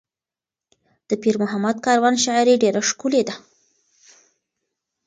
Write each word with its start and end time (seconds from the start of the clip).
د 1.09 1.09
پیر 1.21 1.35
محمد 1.43 1.75
کاروان 1.85 2.15
شاعري 2.25 2.55
ډېره 2.63 2.81
ښکلې 2.89 3.21
ده. 3.27 3.35